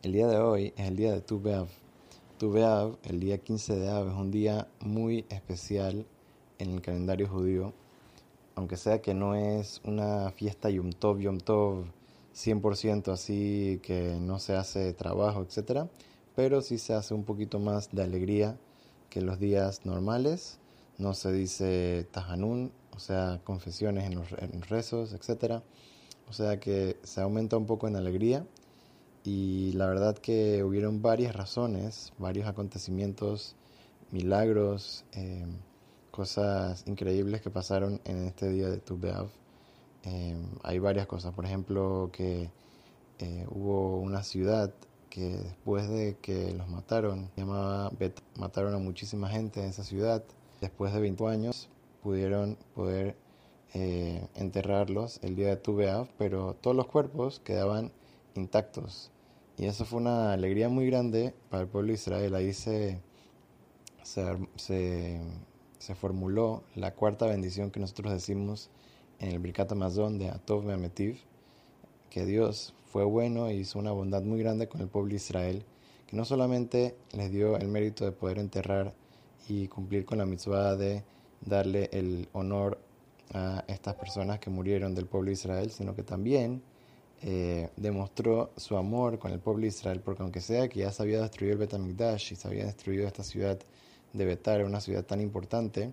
[0.00, 1.66] El día de hoy es el día de Tu Beav.
[2.38, 6.06] Tu Beav, el día 15 de Av, es un día muy especial
[6.60, 7.72] en el calendario judío.
[8.54, 11.86] Aunque sea que no es una fiesta Yom Tov, Yom Tov
[12.32, 15.88] 100% así que no se hace trabajo, etc.
[16.36, 18.56] Pero sí se hace un poquito más de alegría
[19.10, 20.60] que los días normales.
[20.96, 25.60] No se dice Tahanun, o sea, confesiones en los, en rezos, etc.
[26.28, 28.46] O sea que se aumenta un poco en alegría
[29.28, 33.56] y la verdad que hubieron varias razones, varios acontecimientos,
[34.10, 35.44] milagros, eh,
[36.10, 38.98] cosas increíbles que pasaron en este día de Tu
[40.04, 42.50] Eh, hay varias cosas, por ejemplo, que
[43.18, 44.72] eh, hubo una ciudad
[45.10, 50.24] que después de que los mataron, llamaba Bet, mataron a muchísima gente en esa ciudad.
[50.62, 51.68] Después de 20 años
[52.02, 53.14] pudieron poder
[53.74, 55.76] eh, enterrarlos el día de Tu
[56.16, 57.92] pero todos los cuerpos quedaban
[58.34, 59.10] intactos.
[59.58, 62.32] Y eso fue una alegría muy grande para el pueblo de Israel.
[62.36, 63.00] Ahí se,
[64.04, 65.20] se,
[65.78, 68.70] se, formuló la cuarta bendición que nosotros decimos
[69.18, 71.18] en el Birkat Amazon de Atov Memetiv,
[72.08, 75.64] que Dios fue bueno e hizo una bondad muy grande con el pueblo de Israel,
[76.06, 78.94] que no solamente les dio el mérito de poder enterrar
[79.48, 81.02] y cumplir con la mitzvah de
[81.40, 82.78] darle el honor
[83.34, 86.62] a estas personas que murieron del pueblo de Israel, sino que también
[87.22, 91.02] eh, demostró su amor con el pueblo de Israel, porque aunque sea que ya se
[91.02, 93.58] había destruido el Betamigdash y se había destruido esta ciudad
[94.12, 95.92] de Betar, una ciudad tan importante,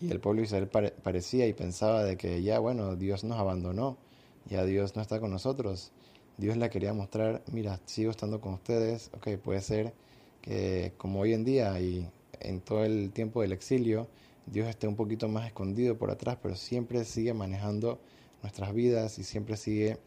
[0.00, 3.98] y el pueblo de Israel parecía y pensaba de que ya, bueno, Dios nos abandonó,
[4.46, 5.92] ya Dios no está con nosotros.
[6.38, 9.92] Dios le quería mostrar, mira, sigo estando con ustedes, ok, puede ser
[10.40, 12.08] que como hoy en día y
[12.40, 14.08] en todo el tiempo del exilio,
[14.46, 18.00] Dios esté un poquito más escondido por atrás, pero siempre sigue manejando
[18.42, 19.98] nuestras vidas y siempre sigue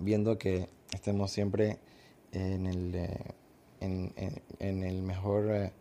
[0.00, 1.78] viendo que estemos siempre
[2.32, 3.32] en el, eh,
[3.80, 5.72] en, el mejor eh,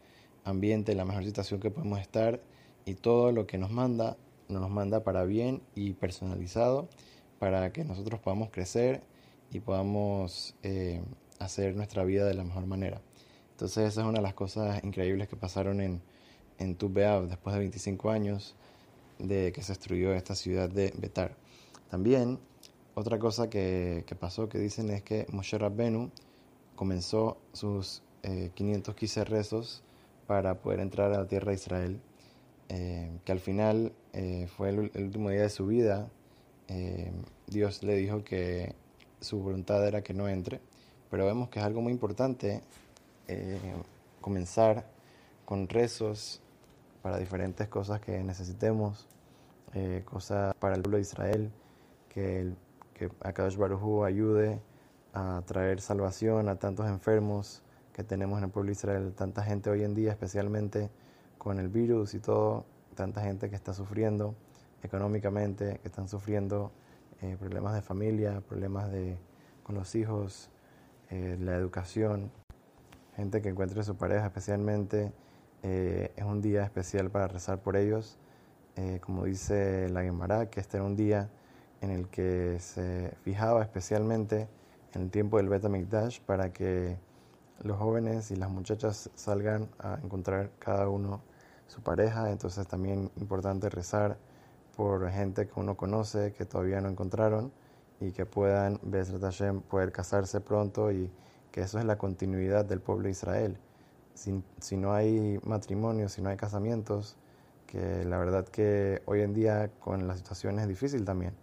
[0.43, 2.41] ambiente, la mejor situación que podemos estar
[2.85, 6.87] y todo lo que nos manda, nos manda para bien y personalizado
[7.39, 9.01] para que nosotros podamos crecer
[9.51, 11.01] y podamos eh,
[11.39, 13.01] hacer nuestra vida de la mejor manera.
[13.51, 16.01] Entonces esa es una de las cosas increíbles que pasaron en,
[16.57, 18.55] en Tubeab después de 25 años
[19.17, 21.35] de que se destruyó esta ciudad de Betar.
[21.89, 22.39] También
[22.95, 26.11] otra cosa que, pasó que dicen es que Moshe Rabbenu
[26.75, 29.83] comenzó sus 515 eh, rezos
[30.27, 32.01] para poder entrar a la tierra de Israel,
[32.69, 36.09] eh, que al final eh, fue el, último día de su vida.
[37.47, 38.75] Dios le dijo que
[39.21, 40.61] su voluntad era que no entre,
[41.09, 42.61] pero vemos que es algo muy importante
[44.21, 44.85] comenzar
[45.45, 46.41] con rezos
[47.01, 49.07] para diferentes cosas que necesitemos,
[50.05, 51.51] cosas para el pueblo de Israel,
[52.07, 52.53] que
[52.99, 54.59] que Akadosh Baruj ayude
[55.13, 59.69] a traer salvación a tantos enfermos que tenemos en el pueblo de Israel, tanta gente
[59.69, 60.91] hoy en día, especialmente
[61.37, 62.65] con el virus y todo,
[62.95, 64.35] tanta gente que está sufriendo
[64.83, 66.73] económicamente, que están sufriendo
[67.21, 69.17] eh, problemas de familia, problemas de,
[69.63, 70.49] con los hijos,
[71.09, 72.31] eh, la educación,
[73.15, 75.13] gente que encuentre su pareja especialmente.
[75.63, 78.17] Eh, es un día especial para rezar por ellos.
[79.01, 81.29] como dice la Gemara, que este era un día
[81.81, 84.47] en el que se fijaba especialmente
[84.93, 86.97] en el tiempo del Betamikdash para que
[87.61, 91.21] los jóvenes y las muchachas salgan a encontrar cada uno
[91.67, 92.31] su pareja.
[92.31, 94.17] Entonces también importante rezar
[94.75, 97.51] por gente que uno conoce que todavía no encontraron
[97.99, 98.79] y que puedan,
[99.21, 101.11] Hashem, poder casarse pronto y
[101.51, 103.57] que eso es la continuidad del pueblo de Israel.
[104.13, 107.17] Si, si no hay matrimonios, si no hay casamientos,
[107.67, 111.33] que la verdad que hoy en día con la situación es difícil también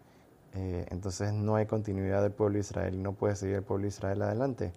[0.59, 3.89] eh, entonces no hay continuidad del pueblo de Israel no puede seguir el pueblo de
[3.89, 4.73] Israel adelante.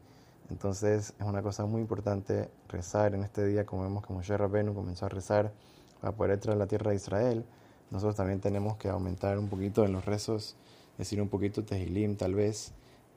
[0.49, 4.73] Entonces es una cosa muy importante rezar en este día, como vemos que Moshe Rabbenu
[4.73, 5.53] comenzó a rezar
[6.01, 7.45] para poder entrar a la tierra de Israel.
[7.91, 10.57] Nosotros también tenemos que aumentar un poquito en los rezos,
[10.97, 12.73] decir un poquito Tehilim tal vez,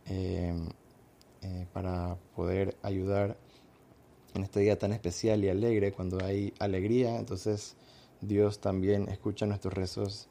[0.06, 0.54] eh,
[1.42, 3.36] eh, para poder ayudar
[4.34, 7.74] en este día tan especial y alegre, cuando hay alegría, entonces
[8.20, 10.28] Dios también escucha nuestros rezos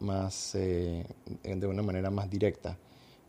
[0.00, 1.04] más, eh,
[1.42, 2.76] de una manera más directa.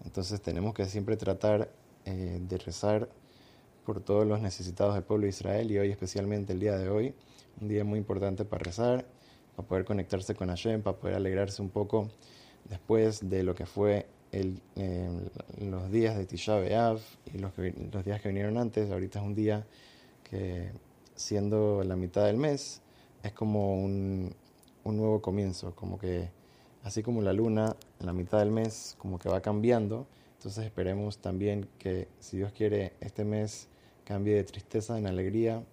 [0.04, 1.72] Entonces tenemos que siempre tratar
[2.06, 3.10] eh, de rezar
[3.86, 7.14] por todos los necesitados del pueblo de Israel y hoy especialmente el día de hoy,
[7.60, 9.06] un día muy importante para rezar,
[9.56, 12.10] para poder conectarse con Hashem, para poder alegrarse un poco
[12.70, 15.10] después de lo que fue el, eh,
[15.60, 17.00] los días de Tisha B'Av
[17.34, 17.52] y los,
[17.92, 18.90] los días que vinieron antes.
[18.90, 19.66] Ahorita es un día
[20.24, 20.72] que
[21.16, 22.82] siendo la mitad del mes
[23.24, 24.34] es como un,
[24.84, 26.30] un nuevo comienzo, como que
[26.83, 30.07] así como la luna en la mitad del mes como que va cambiando,
[30.38, 33.68] Entonces esperemos también que, si Dios quiere, este mes
[34.04, 35.63] cambie de tristeza en alegría,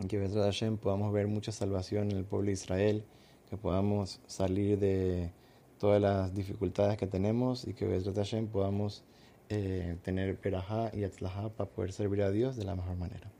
[0.00, 3.04] y que Bezrat Hashem podamos ver mucha salvación en el pueblo de Israel,
[3.48, 5.30] que podamos salir de
[5.78, 9.02] todas las dificultades que tenemos y que Bezrat Hashem podamos
[9.48, 13.30] eh, tener perajá y atzlajá para poder servir a Dios de la mejor manera.